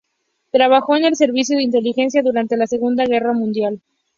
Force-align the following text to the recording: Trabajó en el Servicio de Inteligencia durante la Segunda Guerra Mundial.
Trabajó 0.49 0.95
en 0.95 1.05
el 1.05 1.15
Servicio 1.15 1.57
de 1.57 1.63
Inteligencia 1.63 2.23
durante 2.23 2.57
la 2.57 2.65
Segunda 2.65 3.05
Guerra 3.05 3.33
Mundial. 3.33 3.81